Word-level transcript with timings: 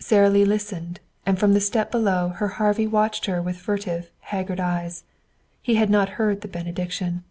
Sara 0.00 0.28
Lee 0.28 0.44
listened, 0.44 0.98
and 1.24 1.38
from 1.38 1.52
the 1.52 1.60
step 1.60 1.92
below 1.92 2.30
her 2.38 2.48
Harvey 2.48 2.88
watched 2.88 3.26
her 3.26 3.40
with 3.40 3.56
furtive, 3.56 4.10
haggard 4.18 4.58
eyes. 4.58 5.04
He 5.62 5.76
had 5.76 5.90
not 5.90 6.08
heard 6.18 6.40
the 6.40 6.48
benediction. 6.48 7.22